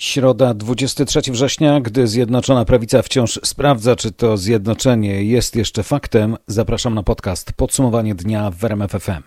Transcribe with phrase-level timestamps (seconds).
[0.00, 6.94] Środa 23 września, gdy Zjednoczona Prawica wciąż sprawdza, czy to zjednoczenie jest jeszcze faktem, zapraszam
[6.94, 9.22] na podcast Podsumowanie dnia w RMF FM.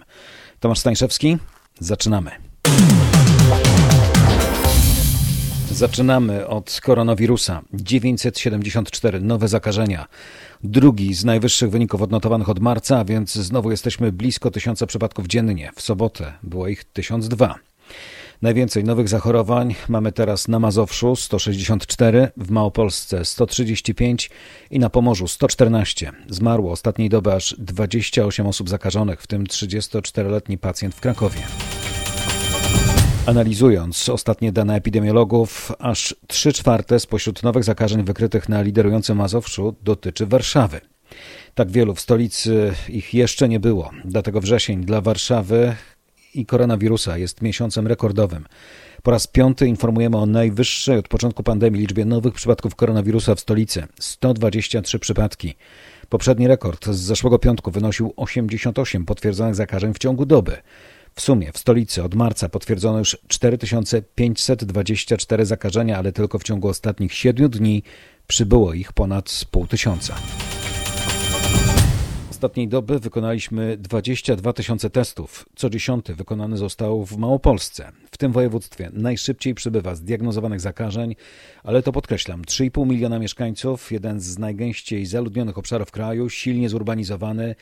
[0.59, 1.38] Tomasz Stańszewski,
[1.79, 2.31] zaczynamy.
[5.71, 7.61] Zaczynamy od koronawirusa.
[7.73, 10.05] 974 nowe zakażenia.
[10.63, 15.71] Drugi z najwyższych wyników odnotowanych od marca, więc znowu jesteśmy blisko tysiąca przypadków dziennie.
[15.75, 17.55] W sobotę było ich 1002.
[18.41, 24.30] Najwięcej nowych zachorowań mamy teraz na Mazowszu 164, w Małopolsce 135
[24.71, 26.12] i na Pomorzu 114.
[26.30, 31.40] Zmarło ostatniej doby aż 28 osób zakażonych, w tym 34-letni pacjent w Krakowie.
[33.26, 40.26] Analizując ostatnie dane epidemiologów, aż 3 czwarte spośród nowych zakażeń wykrytych na liderującym Mazowszu dotyczy
[40.26, 40.81] Warszawy.
[41.55, 45.76] Tak wielu w stolicy ich jeszcze nie było, dlatego wrzesień dla Warszawy
[46.39, 48.45] i koronawirusa jest miesiącem rekordowym.
[49.03, 53.88] Po raz piąty informujemy o najwyższej od początku pandemii liczbie nowych przypadków koronawirusa w stolicy
[53.99, 55.55] 123 przypadki.
[56.10, 60.57] Poprzedni rekord z zeszłego piątku wynosił 88 potwierdzonych zakażeń w ciągu doby.
[61.15, 67.13] W sumie w stolicy od marca potwierdzono już 4524 zakażenia, ale tylko w ciągu ostatnich
[67.13, 67.84] 7 dni
[68.28, 70.16] przybyło ich ponad pół tysiąca
[72.36, 75.46] ostatniej doby wykonaliśmy 22 tysiące testów.
[75.56, 77.91] Co dziesiąty wykonany został w Małopolsce.
[78.12, 81.16] W tym województwie najszybciej przybywa zdiagnozowanych zakażeń,
[81.63, 87.56] ale to podkreślam, 3,5 miliona mieszkańców, jeden z najgęściej zaludnionych obszarów kraju, silnie zurbanizowany,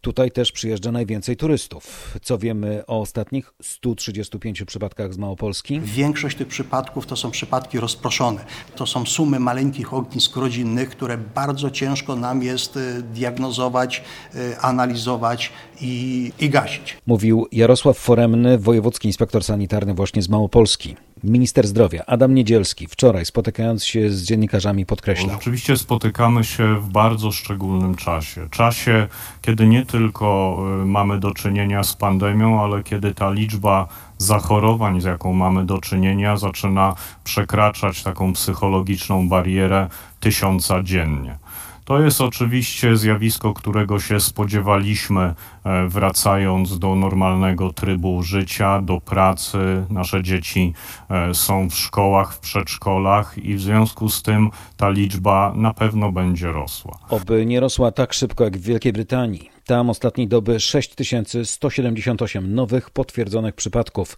[0.00, 2.14] Tutaj też przyjeżdża najwięcej turystów.
[2.22, 5.80] Co wiemy o ostatnich 135 przypadkach z Małopolski?
[5.80, 8.44] Większość tych przypadków to są przypadki rozproszone.
[8.76, 15.52] To są sumy maleńkich ognisk rodzinnych, które bardzo ciężko nam jest y, diagnozować, y, analizować
[15.80, 16.96] i, i gasić.
[17.06, 20.96] Mówił Jarosław Foremny, wojewódzki inspektor sanitarny właśnie z Małopolski.
[21.24, 25.36] Minister zdrowia Adam Niedzielski wczoraj spotykając się z dziennikarzami podkreślał.
[25.36, 28.48] Oczywiście spotykamy się w bardzo szczególnym czasie.
[28.50, 29.06] Czasie,
[29.42, 35.04] kiedy nie tylko y, mamy do czynienia z pandemią, ale kiedy ta liczba zachorowań, z
[35.04, 39.88] jaką mamy do czynienia, zaczyna przekraczać taką psychologiczną barierę
[40.20, 41.38] tysiąca dziennie.
[41.88, 45.34] To jest oczywiście zjawisko, którego się spodziewaliśmy,
[45.64, 49.58] e, wracając do normalnego trybu życia, do pracy.
[49.90, 50.74] Nasze dzieci
[51.10, 56.12] e, są w szkołach, w przedszkolach i w związku z tym ta liczba na pewno
[56.12, 56.98] będzie rosła.
[57.10, 59.50] Oby nie rosła tak szybko jak w Wielkiej Brytanii.
[59.66, 64.16] Tam ostatniej doby 6178 nowych potwierdzonych przypadków.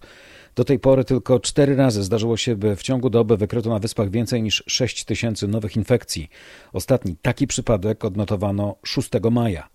[0.55, 4.09] Do tej pory tylko cztery razy zdarzyło się, by w ciągu doby wykryto na wyspach
[4.09, 6.29] więcej niż 6 tysięcy nowych infekcji.
[6.73, 9.69] Ostatni taki przypadek odnotowano 6 maja.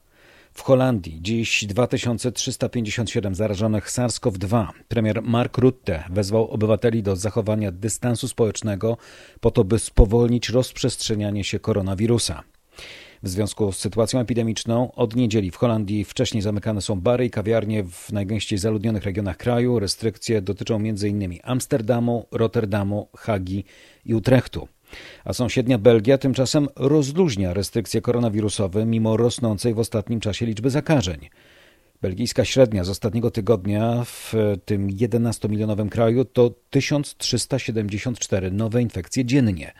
[0.52, 4.66] W Holandii dziś 2357 zarażonych SARS-CoV-2.
[4.88, 8.96] Premier Mark Rutte wezwał obywateli do zachowania dystansu społecznego
[9.40, 12.42] po to, by spowolnić rozprzestrzenianie się koronawirusa.
[13.22, 17.84] W związku z sytuacją epidemiczną od niedzieli w Holandii wcześniej zamykane są bary i kawiarnie
[17.84, 19.78] w najgęściej zaludnionych regionach kraju.
[19.78, 21.38] Restrykcje dotyczą m.in.
[21.42, 23.64] Amsterdamu, Rotterdamu, Hagi
[24.04, 24.68] i Utrechtu.
[25.24, 31.28] A sąsiednia Belgia tymczasem rozluźnia restrykcje koronawirusowe mimo rosnącej w ostatnim czasie liczby zakażeń.
[32.02, 34.34] Belgijska średnia z ostatniego tygodnia w
[34.64, 39.72] tym 11-milionowym kraju to 1374 nowe infekcje dziennie.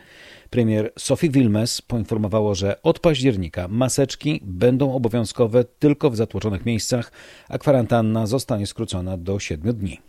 [0.49, 7.11] Premier Sophie Wilmes poinformowało, że od października maseczki będą obowiązkowe tylko w zatłoczonych miejscach,
[7.49, 9.99] a kwarantanna zostanie skrócona do 7 dni.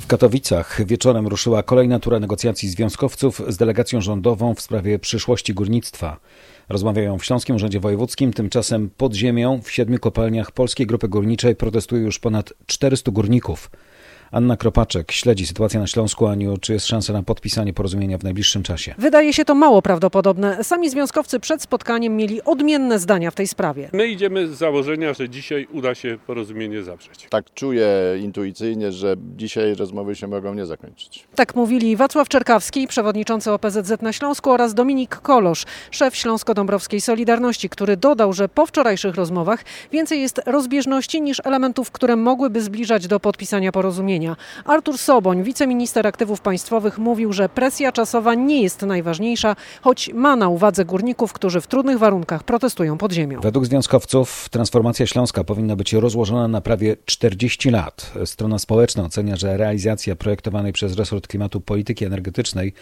[0.00, 6.20] W Katowicach wieczorem ruszyła kolejna tura negocjacji związkowców z delegacją rządową w sprawie przyszłości górnictwa.
[6.68, 12.02] Rozmawiają w Śląskim Urzędzie Wojewódzkim, tymczasem pod ziemią w siedmiu kopalniach Polskiej Grupy Górniczej protestuje
[12.02, 13.70] już ponad 400 górników.
[14.32, 16.26] Anna Kropaczek śledzi sytuację na Śląsku.
[16.26, 18.94] Aniu, czy jest szansa na podpisanie porozumienia w najbliższym czasie?
[18.98, 20.64] Wydaje się to mało prawdopodobne.
[20.64, 23.90] Sami związkowcy przed spotkaniem mieli odmienne zdania w tej sprawie.
[23.92, 27.26] My idziemy z założenia, że dzisiaj uda się porozumienie zawrzeć.
[27.30, 27.88] Tak czuję
[28.20, 31.28] intuicyjnie, że dzisiaj rozmowy się mogą nie zakończyć.
[31.34, 37.96] Tak mówili Wacław Czerkawski, przewodniczący OPZZ na Śląsku oraz Dominik Kolosz, szef Śląsko-Dąbrowskiej Solidarności, który
[37.96, 43.72] dodał, że po wczorajszych rozmowach więcej jest rozbieżności niż elementów, które mogłyby zbliżać do podpisania
[43.72, 44.21] porozumienia.
[44.64, 50.48] Artur Soboń, wiceminister aktywów państwowych, mówił, że presja czasowa nie jest najważniejsza, choć ma na
[50.48, 53.40] uwadze górników, którzy w trudnych warunkach protestują pod ziemią.
[53.40, 58.12] Według związkowców transformacja Śląska powinna być rozłożona na prawie 40 lat.
[58.24, 62.72] Strona społeczna ocenia, że realizacja projektowanej przez resort klimatu polityki energetycznej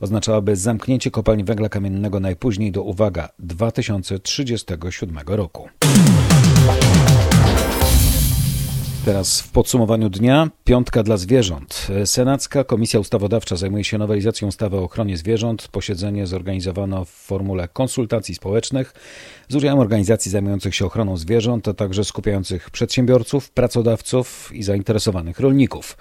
[0.00, 5.68] oznaczałaby zamknięcie kopalni węgla kamiennego najpóźniej do, uwaga, 2037 roku.
[9.04, 11.86] Teraz w podsumowaniu dnia piątka dla zwierząt.
[12.04, 15.68] Senacka Komisja Ustawodawcza zajmuje się nowelizacją ustawy o ochronie zwierząt.
[15.68, 18.92] Posiedzenie zorganizowano w formule konsultacji społecznych
[19.48, 25.96] z udziałem organizacji zajmujących się ochroną zwierząt, a także skupiających przedsiębiorców, pracodawców i zainteresowanych rolników.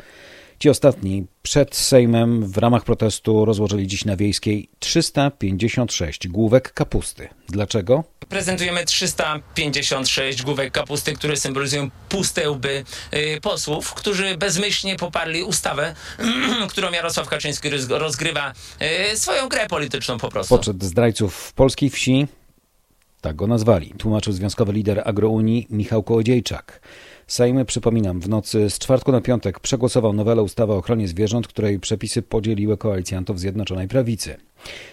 [0.59, 7.29] Ci ostatni przed Sejmem w ramach protestu rozłożyli dziś na Wiejskiej 356 główek kapusty.
[7.49, 8.03] Dlaczego?
[8.29, 12.83] prezentujemy 356 główek kapusty, które symbolizują puste łby
[13.13, 15.95] y, posłów, którzy bezmyślnie poparli ustawę,
[16.69, 18.53] którą Jarosław Kaczyński roz- rozgrywa
[19.13, 20.57] y, swoją grę polityczną po prostu.
[20.57, 22.27] Poczet zdrajców polskiej wsi,
[23.21, 26.81] tak go nazwali, tłumaczył związkowy lider Agrounii Michał Kołodziejczak.
[27.29, 31.79] Sejm, przypominam, w nocy z czwartku na piątek przegłosował nowelę ustawy o ochronie zwierząt, której
[31.79, 34.37] przepisy podzieliły koalicjantów Zjednoczonej Prawicy.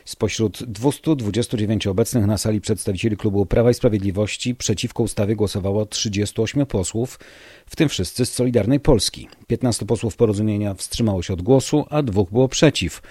[0.05, 7.19] Spośród 229 obecnych na sali przedstawicieli klubu Prawa i Sprawiedliwości przeciwko ustawie głosowało 38 posłów,
[7.67, 9.29] w tym wszyscy z Solidarnej Polski.
[9.47, 13.03] 15 posłów porozumienia wstrzymało się od głosu, a dwóch było przeciw.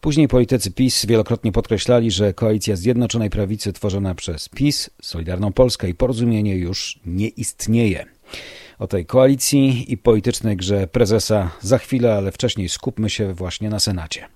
[0.00, 5.94] Później politycy PiS wielokrotnie podkreślali, że koalicja Zjednoczonej Prawicy tworzona przez PiS, Solidarną Polskę i
[5.94, 8.06] Porozumienie już nie istnieje.
[8.82, 13.80] O tej koalicji i politycznej grze prezesa za chwilę, ale wcześniej skupmy się właśnie na
[13.80, 14.28] Senacie.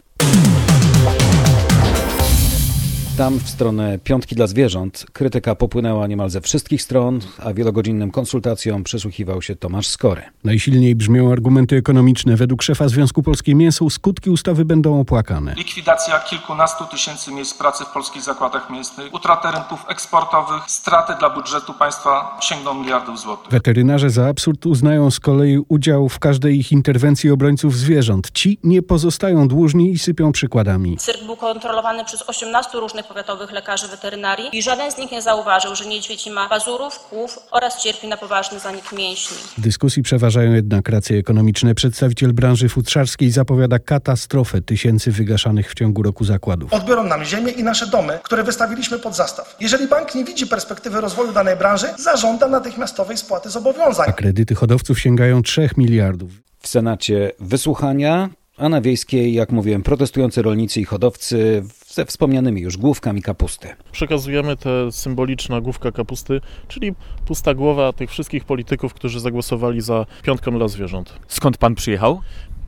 [3.18, 8.84] Tam w stronę piątki dla zwierząt krytyka popłynęła niemal ze wszystkich stron, a wielogodzinnym konsultacjom
[8.84, 10.22] przysłuchiwał się Tomasz Skory.
[10.44, 12.36] Najsilniej brzmią argumenty ekonomiczne.
[12.36, 15.54] Według szefa Związku Polskiej Mięsu skutki ustawy będą opłakane.
[15.54, 21.74] Likwidacja kilkunastu tysięcy miejsc pracy w polskich zakładach mięsnych, utrata rynków eksportowych, straty dla budżetu
[21.74, 23.50] państwa sięgną miliardów złotych.
[23.50, 28.30] Weterynarze za absurd uznają z kolei udział w każdej ich interwencji obrońców zwierząt.
[28.32, 30.96] Ci nie pozostają dłużni i sypią przykładami.
[30.96, 35.76] Cyrk był kontrolowany przez 18 różnych powiatowych lekarzy weterynarii i żaden z nich nie zauważył,
[35.76, 39.36] że niedźwiedź nie ma pazurów, kłów oraz cierpi na poważny zanik mięśni.
[39.58, 41.74] W dyskusji przeważają jednak racje ekonomiczne.
[41.74, 46.72] Przedstawiciel branży futrzarskiej zapowiada katastrofę tysięcy wygaszanych w ciągu roku zakładów.
[46.72, 49.56] Odbiorą nam ziemię i nasze domy, które wystawiliśmy pod zastaw.
[49.60, 54.06] Jeżeli bank nie widzi perspektywy rozwoju danej branży, zażąda natychmiastowej spłaty zobowiązań.
[54.08, 56.30] A kredyty hodowców sięgają 3 miliardów.
[56.60, 62.76] W Senacie wysłuchania, a na wiejskiej, jak mówiłem, protestujący rolnicy i hodowcy ze wspomnianymi już
[62.76, 63.68] główkami kapusty.
[63.92, 66.94] Przekazujemy tę symboliczną główkę kapusty, czyli
[67.26, 71.12] pusta głowa tych wszystkich polityków, którzy zagłosowali za piątką dla zwierząt.
[71.28, 72.20] Skąd pan przyjechał?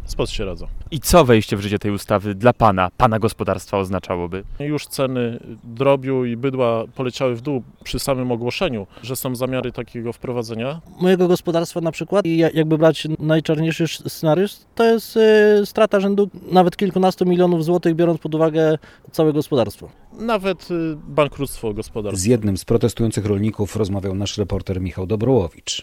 [0.09, 0.67] Spod się radzą.
[0.91, 4.45] I co wejście w życie tej ustawy dla pana, pana gospodarstwa oznaczałoby?
[4.61, 10.13] Już ceny drobiu i bydła poleciały w dół przy samym ogłoszeniu, że są zamiary takiego
[10.13, 10.81] wprowadzenia.
[11.01, 16.77] Mojego gospodarstwa na przykład, i jakby brać najczarniejszy scenariusz, to jest y, strata rzędu nawet
[16.77, 18.79] kilkunastu milionów złotych, biorąc pod uwagę
[19.13, 19.89] całe gospodarstwo.
[20.13, 22.23] Nawet y, bankructwo gospodarstwa.
[22.23, 25.83] Z jednym z protestujących rolników rozmawiał nasz reporter Michał Dobrołowicz.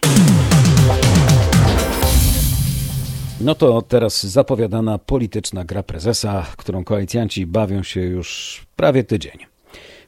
[3.41, 9.37] No to teraz zapowiadana polityczna gra prezesa, którą koalicjanci bawią się już prawie tydzień.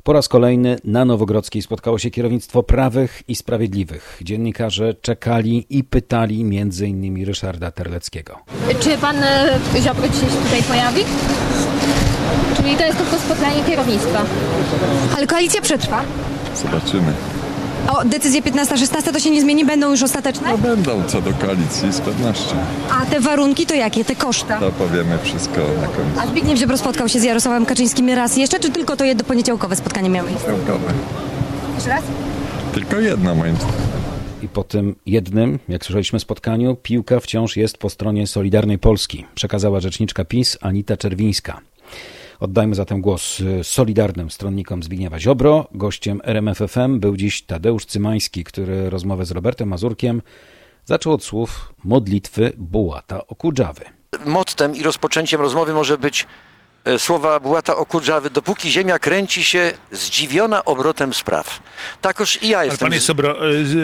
[0.04, 4.20] Po raz kolejny na Nowogrodzkiej spotkało się kierownictwo prawych i sprawiedliwych.
[4.22, 8.40] Dziennikarze czekali i pytali między innymi Ryszarda Terleckiego.
[8.80, 11.02] Czy pan e, Ziobro dzisiaj się tutaj pojawi?
[12.58, 14.26] Czyli to jest tylko spotkanie kierownictwa.
[15.18, 16.04] Ale koalicja przetrwa.
[16.56, 17.14] Zobaczymy.
[17.88, 20.50] A decyzje 15-16 to się nie zmieni, będą już ostateczne?
[20.52, 22.56] No będą co do koalicji z pewnością.
[22.92, 24.06] A te warunki to jakie?
[24.06, 24.60] Te koszta?
[24.60, 26.20] To powiemy wszystko na końcu.
[26.22, 29.76] A Zbigniew Ziobro spotkał się z Jarosławem Kaczyńskim raz jeszcze, czy tylko to jedno poniedziałkowe
[29.76, 30.48] spotkanie miało miejsce?
[30.48, 30.94] Pełkowe.
[31.76, 32.04] Jeszcze raz?
[32.74, 33.56] Tylko jedno moim
[34.44, 39.80] I po tym jednym, jak słyszeliśmy, spotkaniu, piłka wciąż jest po stronie Solidarnej Polski, przekazała
[39.80, 41.62] rzeczniczka PiS Anita Czerwińska.
[42.40, 45.68] Oddajmy zatem głos solidarnym stronnikom Zbigniewa Ziobro.
[45.72, 50.22] Gościem RMFFM był dziś Tadeusz Cymański, który rozmowę z Robertem Mazurkiem
[50.86, 53.86] zaczął od słów modlitwy Bułata Okudżawy.
[54.26, 56.28] Mottem i rozpoczęciem rozmowy może być
[56.98, 61.60] słowa Bułata Okudżawy, dopóki ziemia kręci się zdziwiona obrotem spraw.
[62.02, 62.86] Takoż i ja jestem...
[62.86, 63.36] Ale pan jest obro,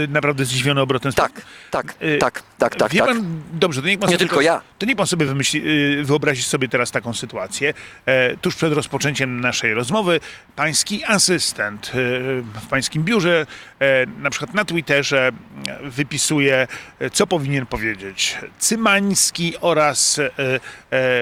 [0.08, 1.32] naprawdę zdziwiony obrotem spraw?
[1.32, 2.92] Tak, tak, tak, tak, tak.
[2.92, 3.08] Wie tak.
[3.08, 4.62] pan, dobrze, to niech pan Nie sobie tylko ja.
[4.80, 5.62] To niech pan sobie wymyśli,
[6.04, 7.74] wyobrazi sobie teraz taką sytuację.
[8.06, 10.20] E, tuż przed rozpoczęciem naszej rozmowy
[10.56, 11.92] pański asystent e,
[12.42, 13.46] w pańskim biurze,
[13.80, 15.32] e, na przykład na Twitterze
[15.84, 16.68] wypisuje,
[17.14, 20.20] co powinien powiedzieć Cymański oraz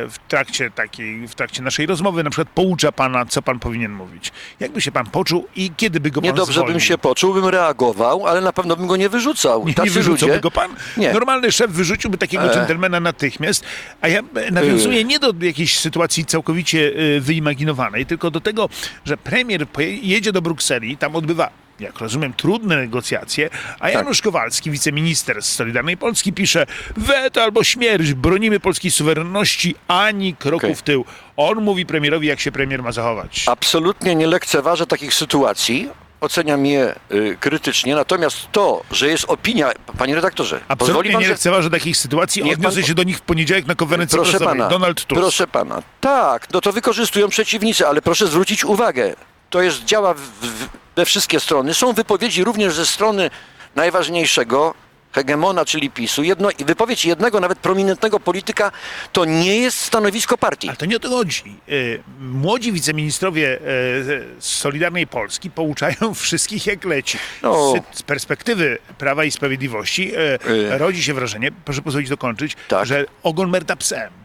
[0.10, 4.32] w trakcie takiej, w trakcie naszej rozmowy na przykład poucza pana, co pan powinien mówić.
[4.60, 6.74] Jakby się pan poczuł i kiedy by go pan Niedobrze zwolnił?
[6.74, 9.68] bym się poczuł, bym reagował, ale na pewno bym go nie wyrzucał.
[9.68, 10.42] Nie, nie wyrzucałby ludzie...
[10.42, 10.72] go pan?
[10.98, 11.14] Nie.
[11.14, 12.54] Normalny szef wyrzuciłby takiego E.
[12.54, 13.64] dżentelmena natychmiast,
[14.02, 18.70] a ja nawiązuję nie do jakiejś sytuacji całkowicie y, wyimaginowanej, tylko do tego,
[19.06, 19.66] że premier
[20.02, 21.50] jedzie do Brukseli, tam odbywa
[21.82, 26.66] jak rozumiem, trudne negocjacje, a Janusz Kowalski, wiceminister z Solidarnej Polski, pisze
[26.98, 30.76] weto albo śmierć, bronimy polskiej suwerenności, ani kroku Okej.
[30.76, 31.06] w tył.
[31.38, 33.44] On mówi premierowi, jak się premier ma zachować.
[33.48, 35.90] Absolutnie nie lekceważę takich sytuacji.
[36.22, 41.26] Oceniam je y, krytycznie, natomiast to, że jest opinia, panie redaktorze, pozwoli Absolutnie pan, nie
[41.28, 41.32] że...
[41.32, 42.44] lekceważę takich sytuacji.
[42.44, 44.58] Niech Odniosę pan- się do nich w poniedziałek na konferencji Proszę prasowej.
[44.58, 45.22] pana, Donald Tusk.
[45.22, 49.16] proszę pana, tak, no to wykorzystują przeciwnicy, ale proszę zwrócić uwagę,
[49.50, 51.74] to jest, działa w, w, we wszystkie strony.
[51.74, 53.30] Są wypowiedzi również ze strony
[53.76, 54.74] najważniejszego
[55.14, 56.24] hegemona, czyli PiSu.
[56.24, 58.72] Jedno, wypowiedź jednego, nawet prominentnego polityka,
[59.12, 60.68] to nie jest stanowisko partii.
[60.68, 61.56] Ale to nie o to chodzi.
[61.70, 67.18] Y, Młodzi wiceministrowie y, z Solidarnej Polski pouczają wszystkich jak leci.
[67.42, 67.74] No.
[67.94, 70.12] Z, perspektywy Prawa i Sprawiedliwości
[70.46, 70.78] Y.
[70.78, 72.86] rodzi się wrażenie, proszę pozwolić dokończyć, Tak.
[72.86, 74.21] że ogon merda psem.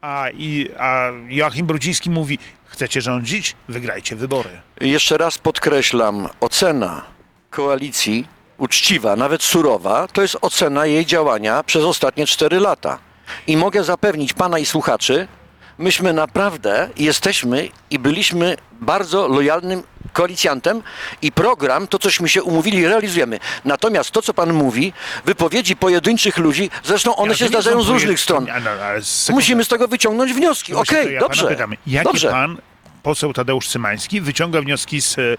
[0.00, 3.56] A, i, a Joachim Brudziński mówi, chcecie rządzić?
[3.68, 4.50] Wygrajcie wybory.
[4.80, 7.02] Jeszcze raz podkreślam, ocena
[7.50, 8.26] koalicji
[8.58, 12.98] uczciwa, nawet surowa, to jest ocena jej działania przez ostatnie 4 lata.
[13.46, 15.28] I mogę zapewnić pana i słuchaczy,
[15.78, 19.82] myśmy naprawdę jesteśmy i byliśmy bardzo lojalnym
[20.12, 20.82] koalicjantem
[21.22, 23.38] i program, to cośmy się umówili, realizujemy.
[23.64, 24.92] Natomiast to, co pan mówi,
[25.24, 28.46] wypowiedzi pojedynczych ludzi, zresztą one Ale się zdarzają z różnych stron.
[28.46, 29.34] No.
[29.34, 30.72] Musimy z tego wyciągnąć wnioski.
[30.72, 31.48] No Okej, to ja dobrze.
[31.48, 32.30] Pytam, jakie dobrze.
[32.30, 32.56] pan,
[33.02, 35.36] poseł Tadeusz Cymański, wyciąga wnioski z e, e,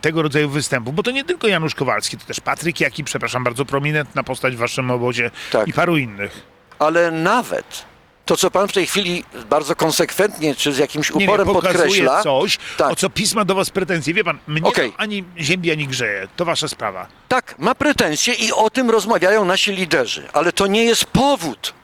[0.00, 0.94] tego rodzaju występów?
[0.94, 4.58] Bo to nie tylko Janusz Kowalski, to też Patryk Jaki, przepraszam, bardzo prominentna postać w
[4.58, 5.68] waszym obozie Tak.
[5.68, 6.42] i paru innych.
[6.78, 7.84] Ale nawet
[8.26, 11.74] to, co pan w tej chwili bardzo konsekwentnie, czy z jakimś Nie, nie, uporem pokazuje
[11.78, 12.90] podkreśla, coś, Tak.
[12.90, 14.14] o co PiS ma do was pretensje.
[14.14, 16.28] Wie pan, mnie to ani ziemi, ani grzeje.
[16.36, 17.06] To wasza sprawa.
[17.28, 21.74] tak, ma pretensje i o tym rozmawiają nasi liderzy, ale to nie jest powód,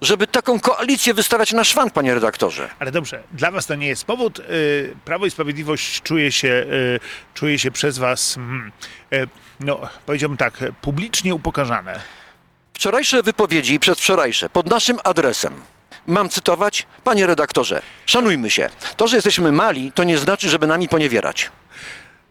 [0.00, 2.68] żeby taką koalicję wystawiać na szwank, panie redaktorze.
[2.78, 4.38] Ale dobrze, dla was to nie jest powód.
[4.38, 7.00] Y, Prawo i Sprawiedliwość czuje się, y,
[7.34, 8.72] czuje się przez was, mm,
[9.12, 9.28] y,
[9.60, 12.00] no powiedziałbym tak, publicznie upokarzane.
[12.80, 15.54] Wczorajsze wypowiedzi i przedwczorajsze pod naszym adresem.
[16.06, 16.86] Mam cytować?
[17.04, 18.70] Panie redaktorze, szanujmy się.
[18.96, 21.50] To, że jesteśmy mali, to nie znaczy, żeby nami poniewierać.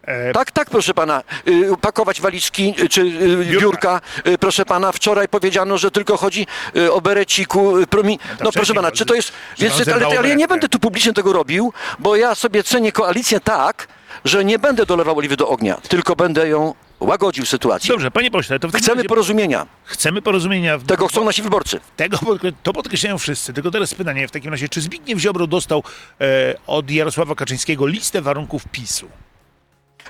[0.04, 1.24] E, Tak, tak, proszę pana.
[1.48, 4.02] Y, pakować walizki y, czy y, biurka.
[4.28, 7.78] Y, proszę pana, wczoraj powiedziano, że tylko chodzi y, o bereciku.
[7.78, 8.20] Y, promi...
[8.30, 9.32] No proszę wcześniej pana, pan- czy to jest...
[9.60, 12.92] Więc, ale, zerwał ale ja nie będę tu publicznie tego robił, bo ja sobie cenię
[12.92, 13.88] koalicję tak,
[14.26, 17.88] że nie będę dolewał oliwy do ognia, tylko będę ją łagodził sytuację.
[17.90, 19.68] Dobrze, panie pośle, to w Chcemy razie- porozumienia.
[19.84, 20.78] Chcemy porozumienia.
[20.78, 20.86] W...
[20.86, 21.80] Tego chcą nasi wyborcy.
[21.96, 23.54] Tego podkre- to podkreślają wszyscy.
[23.54, 25.84] Tylko teraz pytanie w takim razie, czy Zbigniew Ziobro dostał
[26.22, 29.08] e, od Jarosława Kaczyńskiego listę warunków PiSu?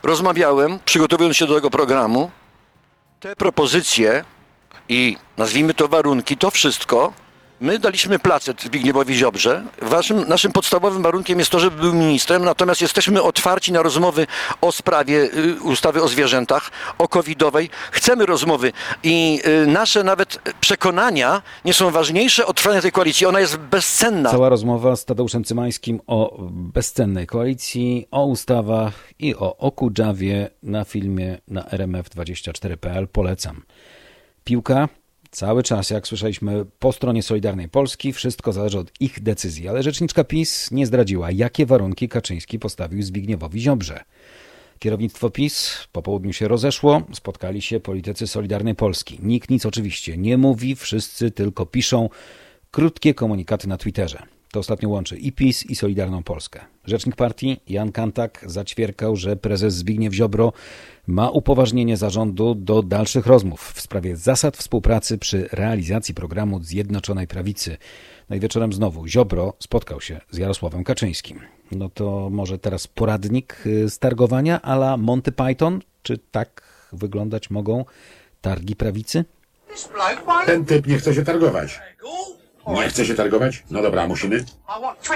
[0.04, 2.32] Rozmawiałem, przygotowując się do tego programu.
[3.20, 4.24] Te propozycje
[4.90, 7.14] i nazwijmy to warunki, to wszystko
[7.62, 9.64] my daliśmy placet Zbigniewowi Ziobrze.
[9.82, 14.28] Waszym, naszym podstawowym warunkiem jest to, żeby był ministrem, natomiast jesteśmy otwarci na rozmowy
[14.62, 17.70] o sprawie y, ustawy o zwierzętach, o covidowej.
[17.92, 18.72] Chcemy rozmowy
[19.04, 23.26] i y, nasze nawet przekonania nie są ważniejsze od trwania tej koalicji.
[23.26, 24.32] Ona jest bezcenna.
[24.32, 31.38] Cała rozmowa z Tadeuszem Cymańskim o bezcennej koalicji, o ustawach i o Okudżawie na filmie
[31.48, 33.08] na rmf24.pl.
[33.08, 33.62] Polecam.
[34.44, 34.88] Piłka
[35.32, 38.14] cały czas, jak słyszeliśmy, po stronie Solidarnej Polski.
[38.14, 43.62] Wszystko zależy od ich decyzji, ale rzeczniczka PiS nie zdradziła, jakie warunki Kaczyński postawił Zbigniewowi
[43.62, 44.04] Ziobrze.
[44.80, 49.20] Kierownictwo PiS po południu się rozeszło, spotkali się politycy Solidarnej Polski.
[49.24, 52.10] Nikt nic oczywiście nie mówi, wszyscy tylko piszą
[52.72, 54.39] krótkie komunikaty na Twitterze.
[54.52, 56.60] To ostatnio łączy i PiS, i Solidarną Polskę.
[56.86, 60.54] Rzecznik partii Jan Kantak zaćwierkał, że prezes Zbigniew Ziobro
[61.08, 67.78] ma upoważnienie zarządu do dalszych rozmów w sprawie zasad współpracy przy realizacji programu Zjednoczonej Prawicy.
[68.30, 71.40] No i wieczorem znowu Ziobro spotkał się z Jarosławem Kaczyńskim.
[71.72, 75.82] No to może teraz poradnik y, z targowania a la Monty Python?
[76.04, 76.64] Czy tak
[76.94, 77.86] wyglądać mogą
[78.42, 79.26] targi prawicy?
[80.46, 81.80] Ten typ nie chce się targować.
[82.76, 83.64] Nie chce się targować?
[83.72, 84.46] No dobra, musimy.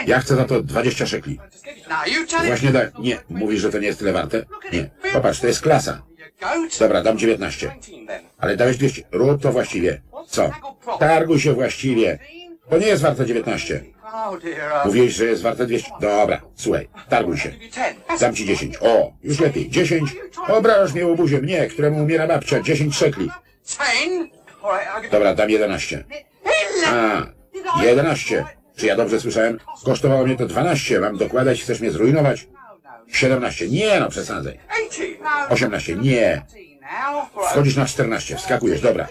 [0.07, 1.39] Ja chcę za to 20 szekli.
[2.45, 2.81] Właśnie da...
[2.99, 4.45] Nie, mówisz, że to nie jest tyle warte?
[4.73, 4.89] Nie.
[5.13, 6.01] Popatrz, to jest klasa.
[6.79, 7.75] Dobra, dam 19.
[8.37, 9.01] Ale dałeś 200.
[9.11, 10.01] Rób to właściwie.
[10.27, 10.51] Co?
[10.99, 12.19] Targuj się właściwie.
[12.69, 13.83] To nie jest warte 19.
[14.85, 15.91] Mówiłeś, że jest warte 200.
[16.01, 17.51] Dobra, słuchaj, targuj się.
[18.19, 18.77] Dam ci 10.
[18.81, 19.69] O, już lepiej.
[19.69, 20.15] 10.
[20.47, 22.61] Obrażasz mnie łobuzie, mnie, któremu umiera babcia.
[22.61, 23.29] 10 szekli.
[25.11, 26.03] Dobra, dam 11.
[26.87, 27.21] A,
[27.81, 28.45] 11.
[28.75, 29.59] Czy ja dobrze słyszałem?
[29.85, 30.99] Kosztowało mnie to 12.
[30.99, 32.47] Mam dokładać, chcesz mnie zrujnować?
[33.07, 33.67] 17.
[33.67, 34.59] Nie no, przesadzaj.
[35.49, 35.95] 18.
[35.95, 36.41] Nie.
[37.51, 38.35] Wchodzisz na 14.
[38.35, 39.07] Wskakujesz, dobra.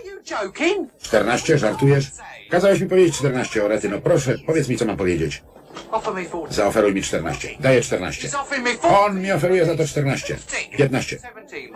[1.03, 2.07] 14, żartujesz?
[2.51, 3.89] Kazałeś mi powiedzieć 14, Orety.
[3.89, 5.43] No proszę, powiedz mi, co mam powiedzieć.
[6.51, 7.49] Zaoferuj mi 14.
[7.61, 8.29] Daję 14.
[8.83, 10.37] On mi oferuje za to 14.
[10.77, 11.19] 15.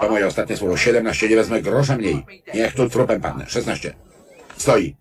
[0.00, 0.76] To moje ostatnie słowo.
[0.76, 1.28] 17.
[1.28, 2.24] Nie wezmę grosza mniej.
[2.54, 3.46] Niech tu trupem padnę.
[3.48, 3.94] 16.
[4.56, 4.96] Stoi.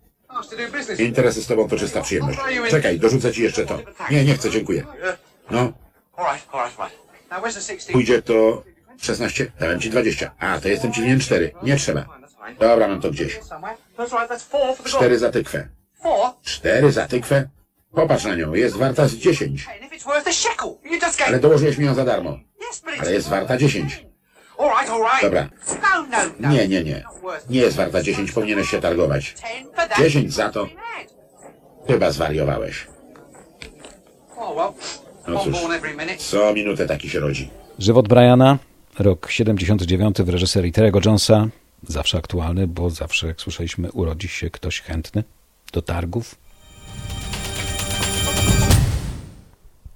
[1.02, 2.38] Interesy z tobą to czysta przyjemność.
[2.70, 3.78] Czekaj, dorzucę ci jeszcze to.
[4.10, 4.84] Nie, nie chcę, dziękuję.
[5.50, 5.72] No,
[7.92, 8.62] pójdzie to
[9.00, 9.52] 16.
[9.60, 10.34] Dałem ci 20.
[10.38, 11.52] A, to jestem ci winien 4.
[11.62, 12.06] Nie trzeba.
[12.60, 13.40] Dobra, mam to gdzieś.
[14.84, 15.68] 4 za tykwę.
[16.42, 17.48] 4 za tykwę?
[17.94, 19.66] Popatrz na nią, jest warta z 10.
[21.26, 22.38] Ale dołożyłeś mi ją za darmo.
[23.00, 24.06] Ale jest warta 10.
[25.22, 25.48] Dobra.
[26.52, 27.04] Nie, nie, nie.
[27.50, 29.34] Nie jest warta 10, powinieneś się targować.
[29.98, 30.66] 10 za to.
[31.86, 32.86] Chyba zwariowałeś.
[35.28, 35.54] No cóż,
[36.18, 37.50] co minutę taki się rodzi.
[37.78, 38.58] Żywot Briana,
[38.98, 41.46] rok 79 w reżyserii Terry'ego Jonesa.
[41.88, 45.24] Zawsze aktualny, bo zawsze, jak słyszeliśmy, urodzi się ktoś chętny
[45.72, 46.34] do targów.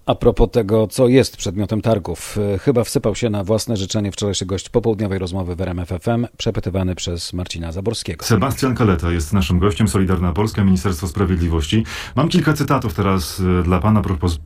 [0.06, 4.46] A propos tego, co jest przedmiotem targów, e, chyba wsypał się na własne życzenie wczorajszy
[4.46, 8.24] gość popołudniowej rozmowy w RMF FM, przepytywany przez Marcina Zaborskiego.
[8.24, 11.84] Sebastian Kaleta jest naszym gościem, Solidarna Polska, Ministerstwo Sprawiedliwości.
[12.16, 14.02] Mam kilka cytatów teraz e, dla pana,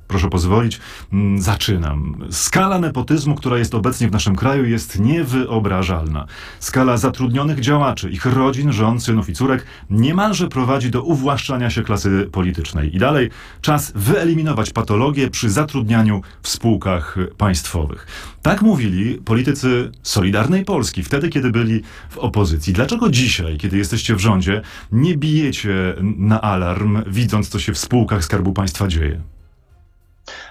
[0.09, 0.81] proszę pozwolić.
[1.13, 2.27] Mm, Zaczynam.
[2.31, 6.27] Skala nepotyzmu, która jest obecnie w naszym kraju, jest niewyobrażalna.
[6.61, 12.29] Skala zatrudnionych działaczy, ich rodzin, żon, synów i córek niemalże prowadzi do uwłaszczania się klasy
[12.33, 12.97] politycznej.
[12.97, 13.31] I dalej,
[13.61, 18.07] czas wyeliminować patologię przy zatrudnianiu w spółkach państwowych.
[18.43, 22.73] Tak mówili politycy Solidarnej Polski wtedy, kiedy byli w opozycji.
[22.73, 28.25] Dlaczego dzisiaj, kiedy jesteście w rządzie, nie bijecie na alarm, widząc, co się w spółkach
[28.25, 29.21] Skarbu Państwa dzieje?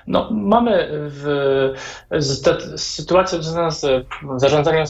[0.07, 1.73] No, mamy w,
[2.11, 4.05] z, sytuacja związana z
[4.37, 4.85] zarządzaniem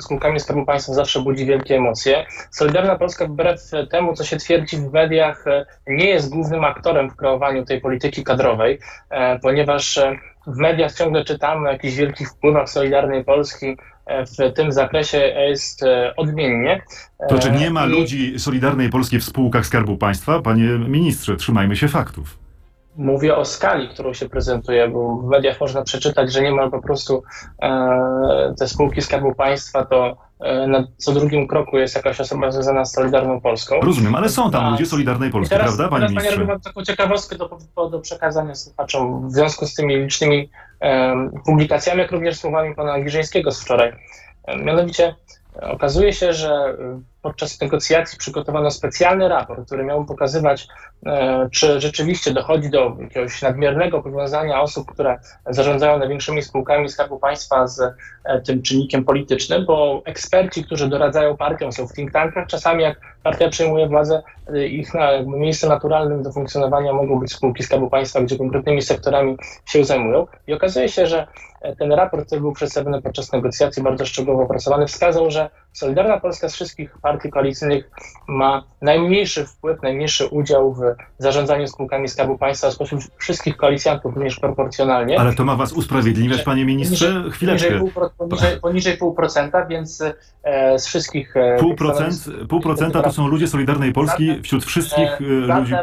[0.00, 2.26] spółkami Skarbu Państwa zawsze budzi wielkie emocje.
[2.50, 5.44] Solidarna Polska wbrew temu, co się twierdzi w mediach,
[5.86, 8.78] nie jest głównym aktorem w kreowaniu tej polityki kadrowej,
[9.10, 10.16] e, ponieważ e,
[10.46, 13.76] w mediach ciągle czytamy o jakichś wielkich wpływach Solidarnej Polski.
[14.06, 15.84] E, W tym zakresie jest
[16.16, 16.82] odmiennie.
[17.28, 20.42] To czy nie ma i- ludzi Solidarnej Polskiej w spółkach Skarbu Państwa?
[20.42, 22.38] Panie ministrze, trzymajmy się faktów.
[22.98, 27.22] Mówię o skali, którą się prezentuje, bo w mediach można przeczytać, że niemal po prostu
[27.62, 32.84] e, te spółki Skarbu Państwa to e, na co drugim kroku jest jakaś osoba związana
[32.84, 33.80] z Solidarną Polską.
[33.80, 36.44] Rozumiem, ale są tam A- ludzie Solidarnej I Polskiej, teraz, prawda, panie teraz ministrze?
[36.44, 37.58] mam taką ciekawostkę do,
[37.90, 40.50] do, przekazania słuchaczom w związku z tymi licznymi
[41.46, 43.92] publikacjami, jak również słowami pana Giżyńskiego z wczoraj.
[44.64, 45.14] Mianowicie
[45.62, 50.68] okazuje się, że e, podczas negocjacji przygotowano specjalny raport, który miał pokazywać,
[51.06, 57.66] e, czy rzeczywiście dochodzi do jakiegoś nadmiernego powiązania osób, które zarządzają największymi spółkami Skarbu Państwa
[57.66, 57.80] z
[58.24, 63.00] e, tym czynnikiem politycznym, bo eksperci, którzy doradzają partiom, są w think tankach, czasami jak
[63.22, 64.22] partia przejmuje władzę,
[64.70, 69.84] ich na, miejscem naturalnym do funkcjonowania mogą być spółki Skarbu Państwa, gdzie konkretnymi sektorami się
[69.84, 70.26] zajmują.
[70.46, 71.26] I okazuje się, że
[71.78, 76.54] ten raport, który był przedstawiony podczas negocjacji, bardzo szczegółowo opracowany, wskazał, że Solidarna Polska z
[76.54, 77.90] wszystkich partii koalicyjnych
[78.28, 80.82] ma najmniejszy wpływ, najmniejszy udział w
[81.18, 85.20] zarządzaniu spółkami Skarbu Państwa spośród wszystkich koalicjantów, również proporcjonalnie.
[85.20, 87.24] Ale to ma was usprawiedliwiać, panie ministrze?
[87.30, 87.78] Chwileczkę.
[87.78, 90.02] pół, poniżej, poniżej pół procenta, więc
[90.42, 91.36] e, z wszystkich...
[91.36, 92.14] E, Pół, procent,
[92.48, 95.74] pół procenta to są ludzie Solidarnej Polski wśród wszystkich e, ludzi.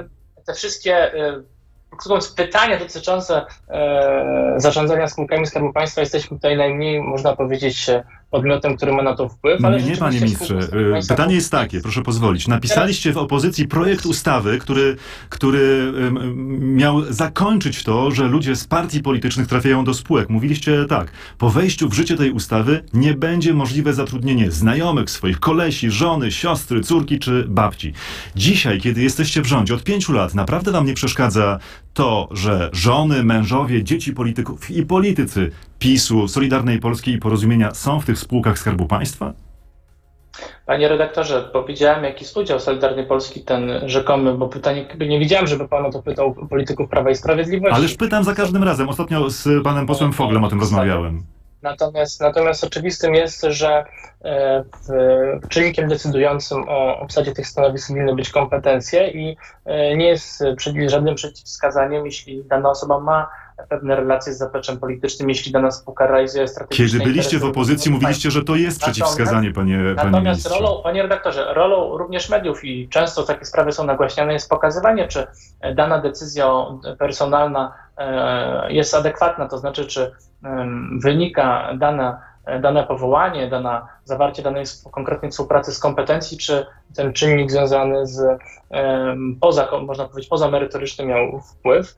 [0.45, 1.54] Te wszystkie e,
[1.95, 8.77] krótko pytania dotyczące e, zarządzania spółkami Skarbu Państwa jesteśmy tutaj najmniej, można powiedzieć, e, podmiotem,
[8.77, 9.65] który ma na to wpływ.
[9.65, 10.57] ale Nie, nie, panie ministrze.
[10.97, 12.47] E, Pytanie jest takie, proszę pozwolić.
[12.47, 14.95] Napisaliście w opozycji projekt ustawy, który,
[15.29, 15.93] który
[16.59, 20.29] miał zakończyć to, że ludzie z partii politycznych trafiają do spółek.
[20.29, 25.91] Mówiliście tak, po wejściu w życie tej ustawy nie będzie możliwe zatrudnienie znajomych, swoich kolesi,
[25.91, 27.93] żony, siostry, córki czy babci.
[28.35, 31.59] Dzisiaj, kiedy jesteście w rządzie od pięciu lat, naprawdę wam nie przeszkadza
[31.95, 38.05] to, że żony, mężowie, dzieci polityków i politycy PiSu, Solidarnej Polski i Porozumienia są w
[38.05, 39.33] tych spółkach Skarbu Państwa?
[40.65, 45.67] Panie redaktorze, powiedziałem, jaki jest udział Solidarnej Polski ten rzekomy, bo pytanie, nie widziałem, żeby
[45.67, 47.75] pan o to pytał polityków Prawa i Sprawiedliwości.
[47.75, 48.89] Ależ pytam za każdym razem.
[48.89, 51.23] Ostatnio z panem posłem Foglem o tym rozmawiałem.
[51.65, 53.85] Natomiast, natomiast oczywistym jest, że
[54.23, 60.43] e, w, czynnikiem decydującym o obsadzie tych stanowisk winny być kompetencje i e, nie jest
[60.87, 63.29] żadnym przeciwwskazaniem, jeśli dana osoba ma
[63.69, 68.31] pewne relacje z zapleczem politycznym, jeśli dana spółka realizuje strategiczne Kiedy byliście w opozycji, mówiliście,
[68.31, 70.49] że to jest przeciwwskazanie, panie, panie Natomiast ministrze.
[70.49, 75.27] rolą, panie redaktorze, rolą również mediów i często takie sprawy są nagłaśniane, jest pokazywanie, czy
[75.75, 76.51] dana decyzja
[76.99, 80.11] personalna e, jest adekwatna, to znaczy, czy
[81.01, 82.21] wynika dana
[82.61, 88.39] dane powołanie, dana, zawarcie danej konkretnej współpracy z kompetencji, czy ten czynnik związany z
[89.41, 91.97] poza, można powiedzieć, pozamerytoryczny miał wpływ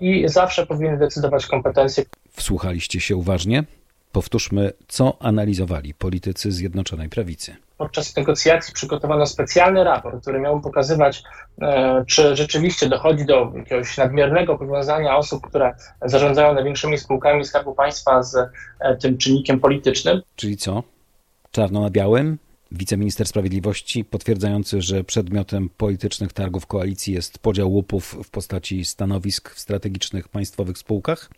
[0.00, 2.04] i zawsze powinny decydować kompetencje.
[2.30, 3.64] Wsłuchaliście się uważnie?
[4.12, 7.56] Powtórzmy, co analizowali politycy Zjednoczonej Prawicy.
[7.78, 11.22] Podczas negocjacji przygotowano specjalny raport, który miał pokazywać,
[11.62, 18.22] e, czy rzeczywiście dochodzi do jakiegoś nadmiernego powiązania osób, które zarządzają największymi spółkami Skarbu Państwa
[18.22, 18.36] z
[18.80, 20.22] e, tym czynnikiem politycznym.
[20.36, 20.82] Czyli co?
[21.50, 22.38] Czarno na białym?
[22.72, 29.60] Wiceminister Sprawiedliwości potwierdzający, że przedmiotem politycznych targów koalicji jest podział łupów w postaci stanowisk w
[29.60, 31.30] strategicznych państwowych spółkach?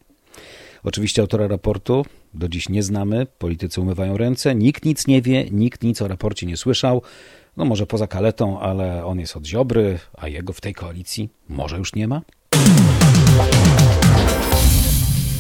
[0.85, 5.83] Oczywiście autora raportu do dziś nie znamy, politycy umywają ręce, nikt nic nie wie, nikt
[5.83, 7.03] nic o raporcie nie słyszał.
[7.57, 11.79] No może poza kaletą, ale on jest od Ziobry, a jego w tej koalicji może
[11.79, 12.23] już nie ma?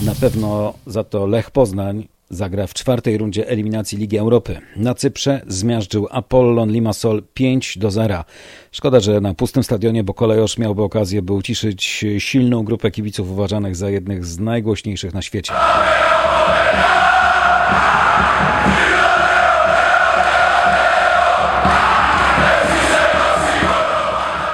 [0.03, 4.61] Na pewno za to Lech Poznań zagra w czwartej rundzie eliminacji Ligi Europy.
[4.77, 8.25] Na Cyprze zmiażdżył Apollon Limassol 5 do 0.
[8.73, 13.77] Szkoda, że na pustym stadionie, bo kolejosz miałby okazję, by uciszyć silną grupę kibiców uważanych
[13.77, 15.53] za jednych z najgłośniejszych na świecie.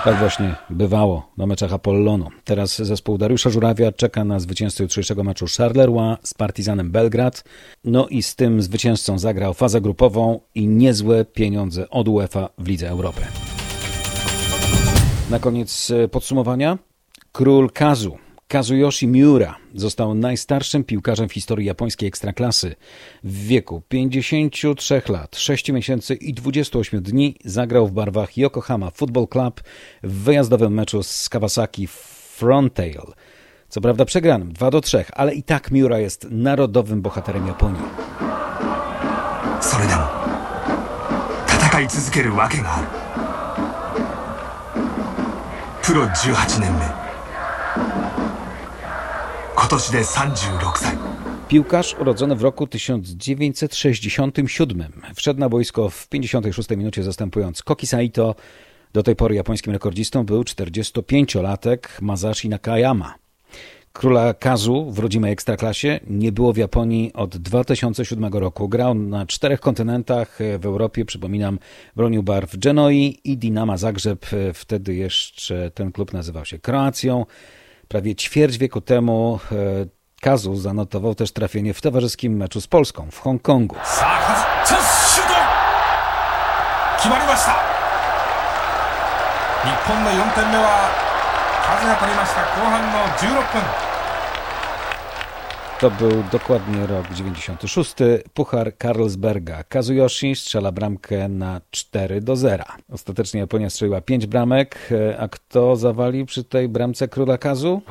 [0.09, 2.29] Tak właśnie bywało na meczach Apollonu.
[2.45, 7.45] Teraz zespół Dariusza Żurawia czeka na zwycięzcę jutrzejszego meczu Charleroi z Partizanem Belgrad.
[7.85, 12.89] No i z tym zwycięzcą zagrał fazę grupową i niezłe pieniądze od UEFA w Lidze
[12.89, 13.21] Europy.
[15.31, 16.79] Na koniec e, podsumowania.
[17.33, 22.76] Król Kazu Kazuyoshi Miura został najstarszym piłkarzem w historii japońskiej ekstraklasy.
[23.24, 29.62] W wieku 53 lat, 6 miesięcy i 28 dni zagrał w barwach Yokohama Football Club
[30.04, 33.14] w wyjazdowym meczu z Kawasaki Frontail.
[33.70, 37.82] Co prawda przegranym 2 do 3, ale i tak Miura jest narodowym bohaterem Japonii.
[39.64, 40.02] それでも
[41.48, 42.88] 戦い続けるわけがある
[45.82, 46.97] プロ18年目
[51.49, 54.85] Piłkarz urodzony w roku 1967.
[55.15, 58.35] Wszedł na boisko w 56 minucie zastępując Koki Saito.
[58.93, 63.15] Do tej pory japońskim rekordzistą był 45-latek Masashi Nakayama.
[63.93, 68.69] Króla Kazu w rodzimej ekstraklasie nie było w Japonii od 2007 roku.
[68.69, 71.59] Grał na czterech kontynentach w Europie, przypominam,
[71.97, 74.27] bronił barw Genoi i Dinama Zagrzeb.
[74.55, 77.27] Wtedy jeszcze ten klub nazywał się Kroacją.
[77.88, 79.56] Prawie ćwierć wieku temu e,
[80.22, 83.76] Kazu zanotował też trafienie w towarzyskim meczu z Polską w Hongkongu.
[89.64, 90.92] 日本の4点目は
[91.64, 93.97] カズが取りました後半の16分
[95.81, 97.95] to był dokładnie rok 96.
[98.35, 99.65] Puchar Karlsberga.
[99.65, 102.65] Kazuyoshi strzela bramkę na 4 do 0.
[102.93, 104.79] Ostatecznie Japonia strzeliła 5 bramek.
[104.91, 107.83] E, a kto zawali przy tej bramce króla Kazu?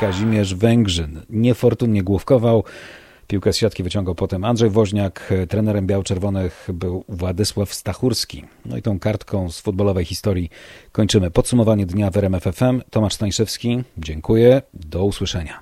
[0.00, 2.64] Kazimierz Węgrzyn niefortunnie główkował.
[3.26, 8.44] Piłkę z siatki wyciągał potem Andrzej Woźniak, trenerem biał-czerwonych był Władysław Stachurski.
[8.64, 10.50] No i tą kartką z futbolowej historii
[10.92, 12.82] kończymy podsumowanie dnia w RMF FM.
[12.90, 15.60] Tomasz Stańszewski, dziękuję, do usłyszenia.